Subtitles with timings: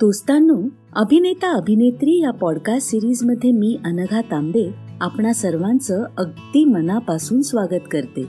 [0.00, 8.26] दोस्तांनो अभिनेता अभिनेत्री या पॉडकास्ट सिरीजमध्ये मी अनघा तांबे आपणा सर्वांचं अगदी मनापासून स्वागत करते.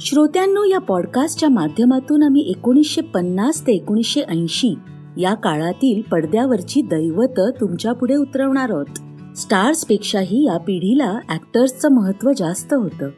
[0.00, 4.74] श्रोत्यांनो या पॉडकास्टच्या माध्यमातून आम्ही एकोणीसशे पन्नास ते एकोणीसशे ऐंशी
[5.18, 8.98] या काळातील पडद्यावरची दैवत तुमच्यापुढे उतरवणार आहोत.
[9.36, 13.08] स्टार्स पेक्षाही या पिढीला ऍक्टर्सचं महत्त्व जास्त होतं.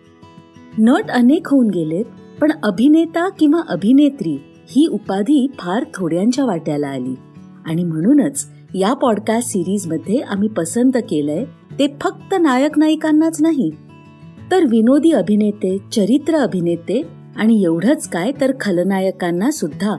[0.78, 2.05] नट अनेक होऊन गेलेत
[2.41, 4.36] पण अभिनेता किंवा अभिनेत्री
[4.70, 7.14] ही उपाधी फार थोड्यांच्या वाट्याला आली.
[7.66, 11.45] आणि म्हणूनच या पॉडकास्ट सिरीजमध्ये आम्ही पसंत केलंय
[11.79, 13.70] ते फक्त नायक नायिकांनाच नाही
[14.51, 17.02] तर विनोदी अभिनेते चरित्र अभिनेते
[17.37, 19.97] आणि एवढंच काय तर खलनायकांना सुद्धा.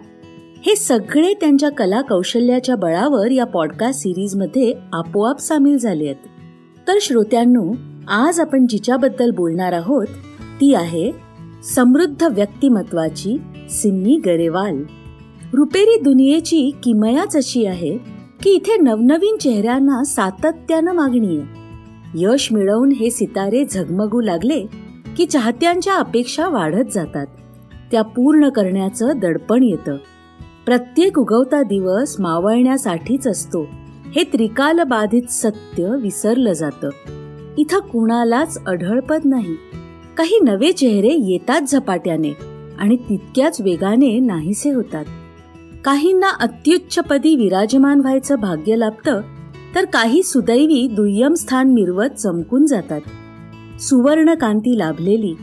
[0.65, 6.15] हे सगळे त्यांच्या कला कौशल्याच्या बळावर या पॉडकास्ट सिरीजमध्ये आपोआप सामील झाले आहेत.
[6.87, 7.73] तर श्रोत्यांनो
[8.07, 10.07] आज आपण जिच्याबद्दल बोलणार आहोत
[10.61, 11.11] ती आहे
[11.63, 13.37] समृद्ध व्यक्तिमत्वाची
[13.69, 14.83] सिम्मी गरेवाल.
[15.53, 17.97] रुपेरी दुनियेची किमयाच अशी आहे
[18.43, 21.45] की इथे नवनवीन चेहऱ्यांना सातत्यानं मागणी आहे.
[22.15, 24.65] यश मिळवून हे सितारे झगमगू लागले
[25.17, 27.27] की चाहत्यांच्या अपेक्षा वाढत जातात.
[27.91, 29.97] त्या पूर्ण करण्याचं दडपण येतं.
[30.65, 33.67] प्रत्येक उगवता दिवस मावळण्यासाठीच असतो.
[34.15, 36.89] हे त्रिकाल बाधित सत्य विसरलं जातं.
[37.57, 39.55] इथं कुणालाच अढळपत नाही.
[40.17, 42.37] काही नवे चेहरे येतात झपाट्याने
[42.79, 45.05] आणि तितक्याच वेगाने नाहीसे होतात.
[45.85, 49.21] काहींना अत्युच्चपदी विराजमान व्हायचं भाग्य लाभतं
[49.75, 53.01] तर काही सुदैवी दुय्यम स्थान मिरवत चमकून जातात.
[53.81, 55.33] सुवर्ण कांती लाभलेली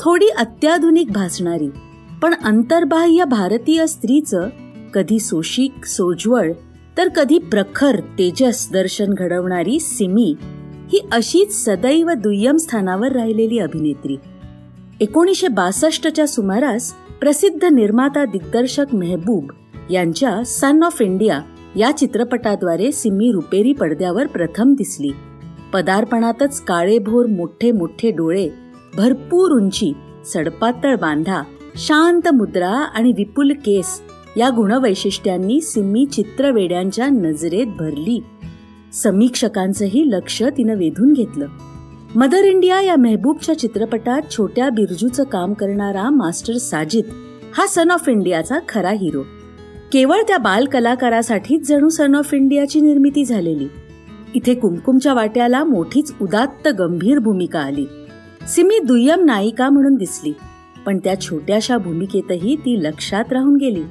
[0.00, 1.68] थोडी अत्याधुनिक भासणारी
[2.22, 4.48] पण अंतर्बाह्य भारतीय स्त्रीचं
[4.94, 6.52] कधी सोशिक सोज्वळ
[6.98, 10.34] तर कधी प्रखर तेजस दर्शन घडवणारी सिमी
[10.92, 14.16] ही अशीच सदैव दुय्यम स्थानावर राहिलेली अभिनेत्री.
[15.00, 19.50] एकोणीसशे बासष्टच्या सुमारास प्रसिद्ध निर्माता दिग्दर्शक मेहबूब
[19.90, 21.40] यांच्या सन ऑफ इंडिया
[21.76, 25.10] या चित्रपटाद्वारे सिमी रुपेरी पडद्यावर प्रथम दिसली.
[25.72, 28.48] पदार्पणातच काळेभोर मोठे मोठे डोळे
[28.96, 29.92] भरपूर उंची
[30.24, 31.42] सडपातळ बांधा
[31.76, 34.00] शांत मुद्रा आणि विपुल केस
[34.36, 38.24] या गुणवैशिष्ट्यांनी सिम्मी चित्रवेड्यांच्या नजरेत भरली.
[38.92, 41.46] समीक्षकांचंही लक्ष तिनं वेधून घेतलं.
[42.14, 47.04] मदर इंडिया या मेहबूबच्या चित्रपटात छोट्या बिरजूचं काम करणारा मास्टर साजिद
[47.54, 49.22] हा सन ऑफ इंडियाचा खरा हिरो
[49.92, 53.68] केवळ त्या बाल कलाकारासाठीच जणू सन ऑफ इंडियाची निर्मिती झालेली.
[54.34, 57.86] इथे कुमकुमच्या वाट्याला मोठीच उदात्त गंभीर भूमिका आली.
[58.48, 60.32] सिमी दुय्यम नायिका म्हणून दिसली
[60.86, 63.82] पण त्या छोट्याशा भूमिकेतही ती लक्षात राहून गेली.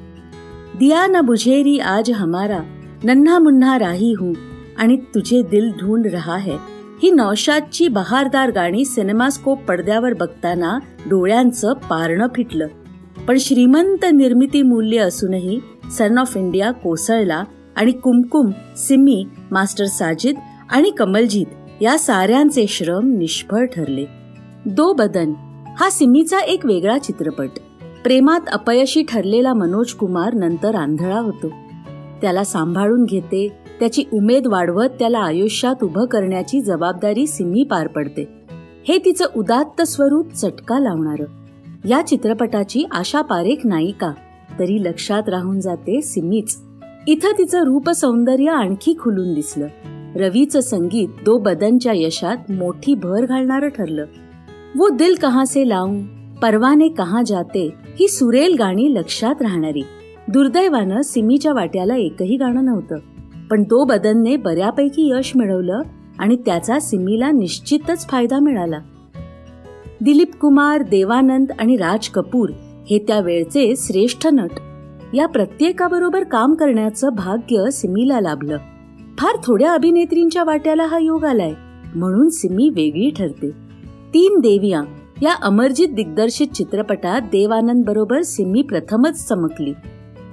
[0.79, 2.59] दिया न बुझेरी आज हमारा
[3.03, 4.33] नन्हा मुन्हा राही हूं
[4.77, 6.55] आणि तुझे दिल ढूंढ रहा है.
[7.03, 10.77] ही नौशादची बहारदार गाणी सिनेमास्कोप पडद्यावर बघताना
[11.09, 12.67] डोळ्यांचं पारणं फिटलं.
[13.27, 15.59] पण श्रीमंत निर्मिती मूल्य असूनही
[15.89, 17.43] सन ऑफ इंडिया कोसळला
[17.75, 20.35] आणि कुमकुम सिमी मास्टर साजिद
[20.69, 21.45] आणि कमलजीत
[21.81, 24.05] या साऱ्यांचे श्रम निष्फळ ठरले.
[24.65, 25.33] दो बदन
[25.79, 27.49] हा सिमीचा एक वेगळा चित्रपट.
[28.03, 31.51] प्रेमात अपयशी ठरलेला मनोज कुमार नंतर आंधळा होतो.
[32.21, 33.47] त्याला सांभाळून घेते
[33.79, 38.27] त्याची उमेद वाढवत त्याला आयुष्यात उभं करण्याची जबाबदारी सिमी पार पडते.
[38.87, 41.23] हे तिचं उदात्त स्वरूप चटका लावणार.
[41.85, 44.11] या चित्रपटाची आशा पारेख नायिका
[44.59, 46.57] तरी लक्षात राहून जाते सिमीच.
[47.07, 49.67] इथं तिचं रूप सौंदर्य आणखी खुलून दिसलं.
[50.15, 54.05] रवीचं संगीत दो बदनच्या यशात मोठी भर घालणारं ठरलं.
[54.75, 56.03] वो दिल कहा से लावून
[56.35, 59.81] परवाने कहा जाते ही सुरेल गाणी लक्षात राहणारी.
[60.27, 62.95] दुर्दैवानं सिमीच्या वाट्याला एकही गाणं नव्हतं.
[63.51, 65.81] पण तो बदनने बऱ्यापैकी यश मिळवलं
[66.19, 68.79] आणि त्याचा सिमीला निश्चितच फायदा मिळाला.
[70.01, 72.49] दिलीप कुमार देवानंद आणि राज कपूर
[72.89, 74.49] हे त्या वेळचे श्रेष्ठ नट.
[75.13, 78.57] या प्रत्येकाबरोबर काम करण्याचं भाग्य सिमीला लाभलं.
[79.17, 81.53] फार थोड्या अभिनेत्रींच्या वाट्याला हा योग आलाय
[81.95, 83.51] म्हणून सिमी वेगळी ठरते.
[84.13, 84.81] तीन देविया
[85.21, 89.73] या अमरजित दिग्दर्शित चित्रपटात देवानंद बरोबर सिमी प्रथमच चमकली.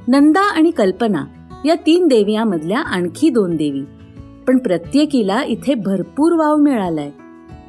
[0.08, 1.24] नंदा आणि कल्पना
[1.64, 3.82] या तीन देवियामधल्या आणखी दोन देवी.
[4.48, 7.10] पण प्रत्येकीला इथे भरपूर वाव मिळालाय.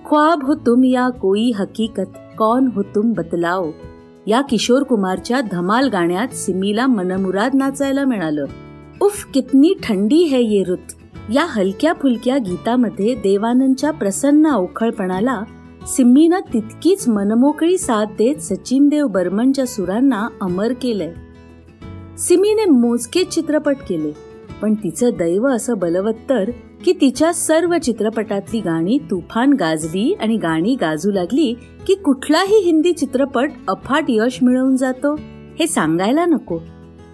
[0.10, 3.70] ख्वाब हो तुम या कोई हकीकत कौन हो तुम बतलाओ?
[4.28, 8.46] या किशोर कुमारच्या धमाल गाण्यात सिमीला मनमुराद नाचायला मिळालं.
[9.02, 10.94] उफ कितनी ठंडी है ये रुत
[11.34, 15.42] या हलक्या फुलक्या गीतामध्ये देवानंदच्या प्रसन्न अवखळपणाला
[15.88, 21.14] सिम्मीनं तितकीच मनमोकळी साथ देत सचिन देव बर्मनच्या सुरांना अमर केलंय.
[22.18, 24.27] सिमीने मोजके चित्रपट केले.
[24.62, 26.52] पण तिचं दैव असं बलवत्तर
[26.86, 31.54] की तिच्या सर्व चित्रपटातली गाणी तुफान गाजली आणि गाणी गाजू लागली
[31.88, 35.16] की कुठलाही हिंदी चित्रपट अफाट यश मिळवून जातो.
[35.60, 36.60] हे सांगायला नको.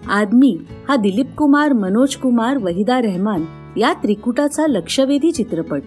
[0.08, 0.58] आदमी
[0.88, 3.44] हा दिलीप कुमार मनोज कुमार वहिदा रहमान
[3.76, 5.82] या त्रिकुटाचा लक्षवेधी चित्रपट.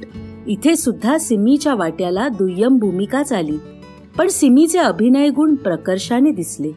[0.47, 3.57] इथे सुद्धा सिमीच्या वाट्याला दुय्यम भूमिकाच आली.
[4.17, 6.71] पण सिमीचे अभिनय गुण प्रकर्षाने दिसले.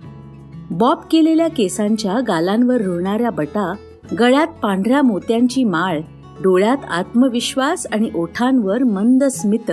[0.70, 3.74] बॉब केलेल्या केसांच्या गालांवर रुळणाऱ्या बटा
[4.18, 6.00] गळ्यात पांढऱ्या मोत्यांची माळ
[6.42, 9.70] डोळ्यात आत्मविश्वास आणि ओठांवर मंद स्मित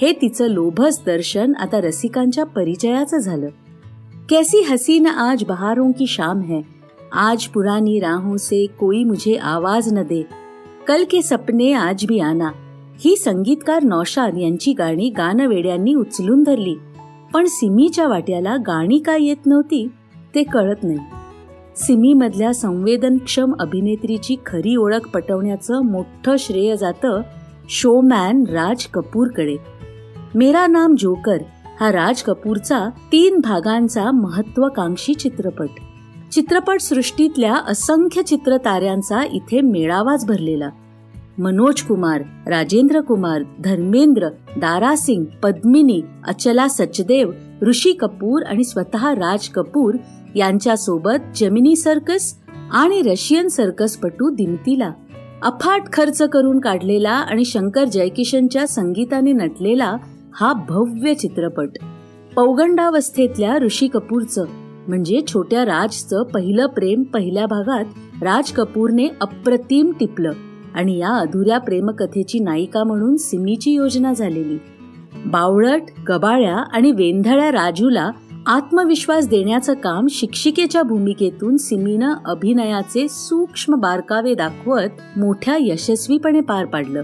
[0.00, 3.48] हे तिचं लोभस दर्शन आता रसिकांच्या परिचयाचं झालं.
[4.28, 6.60] कैसी हसीन आज बहारों की शाम है
[7.12, 10.22] आज पुरानी राहों से कोई मुझे आवाज न दे
[10.88, 12.50] कल के सपने आज भी आना।
[13.04, 16.74] ही संगीतकार नौशाद यांची गाणी गानवेड्यांनी उचलून धरली
[17.34, 19.86] पण सिमीच्या वाट्याला गाणी काय येत नव्हती
[20.34, 20.98] ते कळत नाही.
[21.76, 27.20] सिमीमधल्या संवेदनक्षम अभिनेत्रीची खरी ओळख पटवण्याचं मोठं श्रेय जातं
[27.68, 29.56] शोमॅन राज कपूरकडे.
[30.34, 31.36] मेरा नाम जोकर
[31.80, 35.68] हा राज कपूरचा तीन भागांचा महत्वाकांक्षी चित्रपट.
[36.32, 40.68] चित्रपट सृष्टीतल्या असंख्य चित्रताऱ्यांचा इथे मेळावाच भरलेला.
[41.38, 47.30] मनोज कुमार राजेंद्र कुमार धर्मेंद्र दारासिंग पद्मिनी अचला सचदेव
[47.62, 49.94] ऋषी कपूर आणि स्वतः राज कपूर
[50.34, 52.34] यांच्यासोबत जमिनी सर्कस
[52.70, 54.92] आणि रशियन सर्कसपटू दिमतीला
[55.42, 59.96] अफाट खर्च करून काढलेला आणि शंकर जयकिशनच्या संगीताने नटलेला
[60.34, 61.68] हा भव्य चित्रपट.
[62.36, 64.44] पौगंडावस्थेतल्या ऋषी कपूरचं
[64.88, 67.84] म्हणजे छोट्या राजचं पहिलं प्रेम पहिल्या भागात
[68.22, 70.32] राज कपूरने अप्रतिम टिपलं
[70.74, 74.58] आणि या अधुऱ्या प्रेमकथेची नायिका म्हणून सिमीची योजना झालेली.
[75.26, 78.10] बावळट गबाळ्या आणि वेंधळ्या राजूला
[78.46, 87.02] आत्मविश्वास देण्याचं काम शिक्षिकेच्या भूमिकेतून सिमीनं अभिनयाचे सूक्ष्म बारकावे दाखवत मोठ्या यशस्वीपणे पार पाडलं.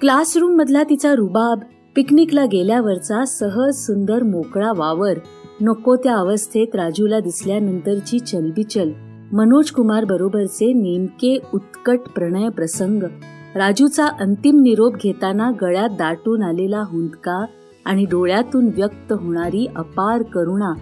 [0.00, 1.60] क्लासरूम मधला तिचा रुबाब
[1.96, 5.18] पिकनिकला गेल्यावरचा सहज सुंदर मोकळा वावर
[5.60, 8.90] नको त्या अवस्थेत राजूला दिसल्यानंतरची चलबिचल
[9.32, 13.02] मनोज कुमार बरोबरचे नेमके उत्कट प्रणय प्रसंग
[13.54, 17.44] राजूचा अंतिम निरोप घेताना गळ्यात दाटून आलेला हुंदका
[17.84, 20.72] आणि डोळ्यातून व्यक्त होणारी अपार करुणा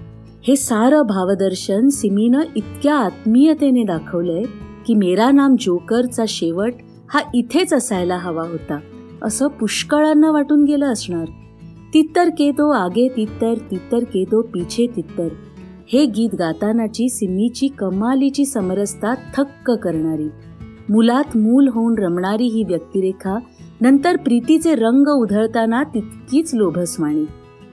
[0.43, 4.43] हे सारं भावदर्शन सिमीनं इतक्या आत्मीयतेने दाखवलंय
[4.87, 6.73] की मेरा नाम जोकरचा शेवट
[7.11, 8.81] हा इथेच असायला हवा होता
[9.23, 11.25] असं पुष्कळांना वाटून गेलं असणार.
[11.95, 15.29] तित्तर के दो आगे तित्तर तित्तर के दो पीछे तित्तर.
[15.93, 20.29] हे गीत गातानाची सिमीची कमालीची समरसता थक्क करणारी.
[20.93, 23.39] मुलात मूल होऊन रमणारी ही व्यक्तिरेखा
[23.81, 27.25] नंतर प्रीतीचे रंग उधळताना तितकीच लोभसवाणी.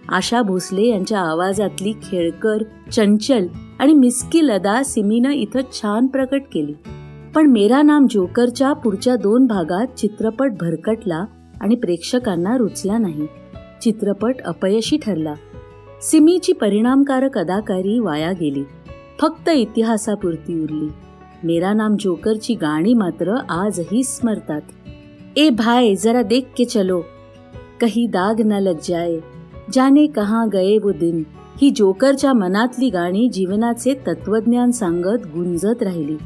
[0.09, 3.47] आशा भोसले यांच्या आवाजातली खेळकर चंचल
[3.79, 6.73] आणि मिस्की लदा सिमीनं इथं छान प्रकट केली.
[7.35, 11.25] पण मेरा नाम जोकरच्या पुढच्या दोन भागात चित्रपट भरकटला
[11.61, 13.27] आणि प्रेक्षकांना रुचला नाही.
[13.81, 15.33] चित्रपट अपयशी ठरला.
[16.01, 18.63] सिमीची परिणामकारक अदाकारी वाया गेली.
[19.21, 20.87] फक्त इतिहासापुरती उरली.
[21.43, 24.61] मेरा नाम जोकरची गाणी मात्र आजही स्मरतात.
[25.37, 27.01] ए भाई जरा देख के चलो.
[27.81, 29.17] कही दाग न लग जाए.
[29.73, 31.23] जाने कहा गए वो दिन.
[31.61, 36.17] ही जोकरच्या मनातली गाणी जीवनाचे तत्वज्ञान सांगत गुंजत राहिली.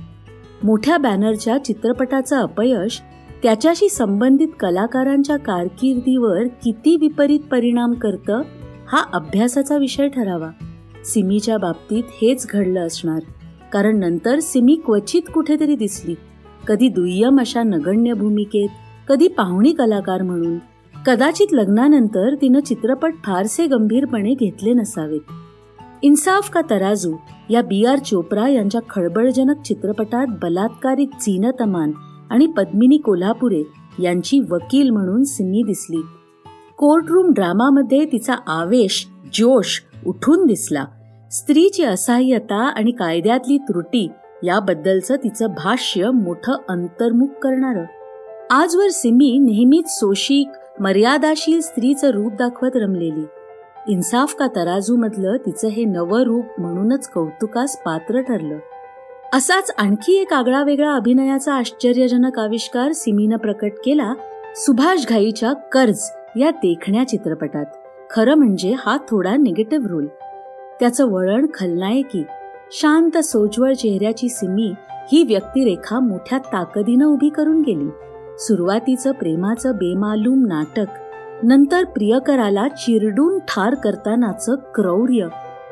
[0.64, 3.02] मोठ्या बॅनरच्या चित्रपटाचं अपयश
[3.44, 8.42] त्याच्याशी संबंधित कलाकारांच्या कारकिर्दीवर किती विपरीत परिणाम करतं
[8.88, 10.50] हा अभ्यासाचा विषय ठरावा.
[11.06, 13.20] सिमीच्या बाबतीत हेच घडलं असणार.
[13.74, 16.16] कारण नंतर सिमी क्वचित कुठेतरी दिसली.
[16.68, 18.70] कधी दुय्यम अशा नगण्य भूमिकेत
[19.10, 20.58] कधी पाहुणी कलाकार म्हणून.
[21.06, 25.20] कदाचित लग्नानंतर तिनं चित्रपट फारसे गंभीरपणे घेतले नसावेत.
[26.02, 27.16] इन्साफ का तराजू
[27.50, 31.92] या बी आर चोप्रा यांच्या खळबळजनक चित्रपटात बलात्कारित झीनत अमान
[32.30, 33.64] आणि पद्मिनी कोल्हापुरे
[34.00, 36.02] यांची वकील म्हणून सिमी दिसली.
[36.78, 40.86] कोर्टरूम ड्रामामध्ये तिचा आवेश जोश उठून दिसला.
[41.34, 44.12] स्त्रीची असहाय्यता आणि कायद्यातली त्रुटी
[44.44, 47.84] याबद्दलचं तिचं भाष्य मोठं अंतर्मुख करणार.
[48.52, 50.48] आजवर सिमी नेहमीच सोशिक
[50.80, 53.26] मर्यादाशील स्त्रीचं रूप दाखवत रमलेली.
[53.88, 58.58] इन्साफ का तराजू मधलं तिचं हे नवं रूप म्हणूनच कौतुकास पात्र ठरलं.
[59.34, 64.14] असाच आणखी एक आगळा वेगळा अभिनयाचा आश्चर्यजनक आविष्कार सिमीनं प्रकट केला
[64.56, 67.66] सुभाष घाईच्या कर्ज या देखण्या चित्रपटात.
[68.12, 70.06] खरं म्हणजे हा थोडा निगेटिव्ह रोल
[70.80, 72.24] त्याचं वळण खलनायकी.
[72.72, 74.74] शांत सोज्वळ चेहऱ्याची सिमी
[75.12, 77.90] ही व्यक्तिरेखा मोठ्या ताकदीनं उभी करून गेली.
[78.40, 80.86] सुरुवातीचं प्रेमाचं बेमालूम नाटक
[81.44, 85.28] नंतर प्रियकराला चिरडून ठार करतानाचं क्रौर्य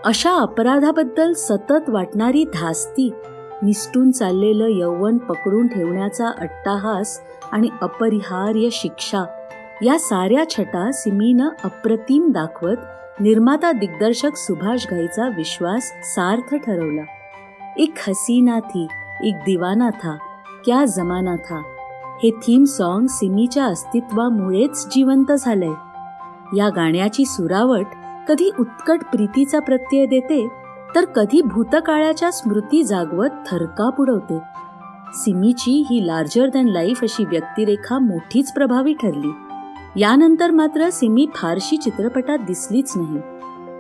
[0.06, 3.10] अशा अपराधाबद्दल सतत वाटणारी धास्ती
[3.64, 7.20] निसटून चाललेलं यौवन पकडून ठेवण्याचा अट्टाहास
[7.52, 9.24] आणि अपरिहार्य शिक्षा
[9.84, 12.78] या साऱ्या छटा सिमीनं अप्रतिम दाखवत
[13.20, 17.02] निर्माता दिग्दर्शक सुभाष घाईचा विश्वास सार्थ ठरवला.
[17.78, 18.88] एक हसीना थी
[19.24, 20.16] एक दिवाना था
[20.66, 21.62] क्या जमाना था?
[22.24, 25.74] हे थीम सॉन्ग सिमीच्या अस्तित्वामुळेच जिवंत झालंय.
[26.58, 27.86] या गाण्याची सुरावट
[28.28, 30.48] कधी उत्कट प्रीतीचा प्रत्यय देते
[30.96, 34.40] तर कधी भूतकाळाच्या स्मृती जागवत थरकाप उडवते.
[35.14, 39.32] सिमीची ही लार्जर दॅन लाईफ अशी व्यक्तिरेखा मोठीच प्रभावी ठरली.
[39.98, 43.20] यानंतर मात्र सिमी फारशी चित्रपटात दिसलीच नाही.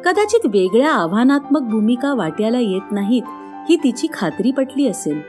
[0.06, 3.22] कदाचित वेगळ्या आव्हानात्मक भूमिका वाट्याला येत नाहीत
[3.70, 5.22] ही तिची खात्री पटली असेल.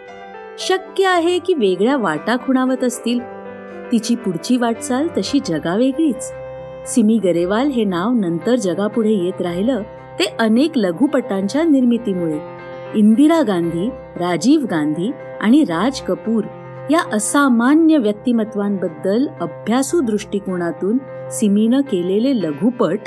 [0.58, 3.20] शक्य आहे की वेगळ्या वाटा खुणावत असतील.
[3.92, 6.32] तिची पुढची वाटचाल तशी जगावेगळीच.
[6.86, 9.82] सिमी गरेवाल हे नाव नंतर जगापुढे येत राहिलं
[10.18, 12.38] ते अनेक लघुपटांच्या निर्मितीमुळे.
[12.94, 15.10] इंदिरा गांधी राजीव गांधी
[15.40, 16.44] आणि राज कपूर
[16.90, 20.98] या असामान्य व्यक्तिमत्वांबद्दल अभ्यासू दृष्टिकोनातून
[21.30, 22.98] सिमीनं केलेले लघुपट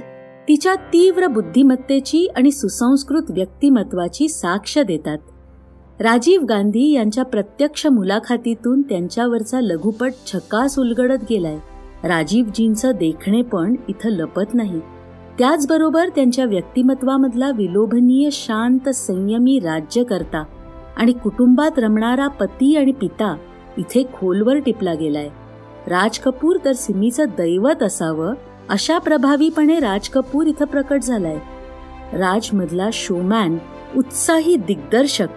[0.48, 5.17] तिच्या तीव्र बुद्धिमत्तेची आणि सुसंस्कृत व्यक्तिमत्वाची साक्ष देतात.
[6.00, 11.58] राजीव गांधी यांच्या प्रत्यक्ष मुलाखतीतून त्यांच्यावरचा लघुपट छकास उलगडत गेलाय.
[12.03, 14.79] राजीवजींचं देखणे पण इथं लपत नाही.
[15.39, 20.44] त्याचबरोबर त्यांच्या व्यक्तिमत्वामधला विलोभनीय शांत संयमी राज्यकर्ता
[20.98, 23.36] आणि कुटुंबात रमणारा पती आणि पिता
[23.77, 25.29] इथे खोलवर टिपला गेलाय.
[25.88, 28.34] राज कपूर तर सिमीचं दैवत असावं
[28.70, 31.39] अशा प्रभावीपणे राज कपूर इथं प्रकट झालाय.
[32.13, 33.58] राजमधला शोमॅन
[33.98, 35.27] उत्साही दिग्दर्शक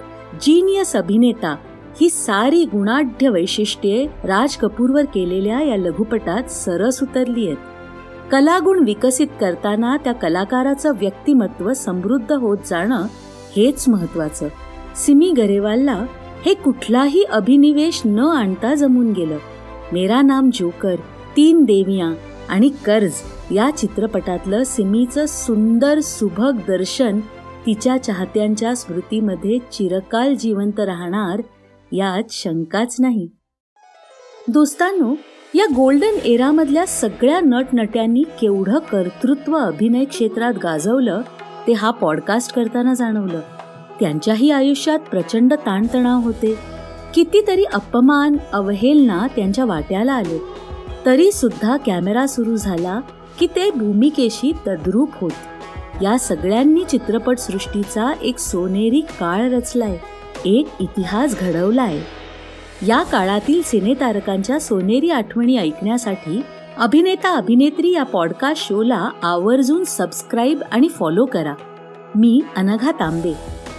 [0.43, 1.57] जीनियस अभिनेता
[2.01, 7.57] ही सारी गुणाढ्य वैशिष्ट्ये राज कपूरवर केलेल्या या लघुपटात सरस उतरली आहेत.
[8.33, 13.03] कलागुण विकसित करताना त्या कलाकाराचं व्यक्तिमत्व समृद्ध होत जाणं
[13.57, 14.49] हेच महत्वाचं.
[14.97, 16.05] सिमी गरेवालला
[16.49, 19.39] हे कुठलाही अभिनिवेश न आणता जमून गेलं.
[19.93, 20.97] मेरा नाम जोकर
[21.37, 22.15] तीन देविया
[22.49, 23.13] आणि कर्ज
[23.55, 27.21] या चित्रपटातलं सिमीचं सुंदर सुभग दर्शन
[27.67, 31.43] तिच्या चाहत्यांच्या स्मृतीमध्ये चिरकाल जिवंत राहणार
[31.93, 33.29] यात शंकाच नाही.
[34.49, 35.15] दोस्तांनो
[35.55, 41.21] या गोल्डन एरामधल्या सगळ्या नटनट्यांनी केवढं कर्तृत्व अभिनय क्षेत्रात गाजवलं
[41.67, 43.41] ते हा पॉडकास्ट करताना जाणवलं.
[44.01, 46.55] त्यांच्याही आयुष्यात प्रचंड ताणतणाव होते.
[47.15, 50.43] कितीतरी अपमान अवहेलना त्यांच्या वाट्याला आले.
[51.07, 53.01] तरी सुद्धा कॅमेरा सुरू झाला
[53.39, 55.31] की ते भूमिकेशी तद्रूप होत.
[56.03, 59.97] या सगळ्यांनी चित्रपट सृष्टीचा एक सोनेरी काळ रचलाय
[60.45, 61.99] एक इतिहास घडवलाय.
[62.89, 66.43] या काळातील सिनेतारकांच्या सोनेरी आठवणी ऐकण्यासाठी
[66.79, 71.55] अभिनेता अभिनेत्री या पॉडकास्ट शोला आवर्जून सबस्क्राईब आणि फॉलो करा.
[72.15, 73.58] मी अनघा तांबे.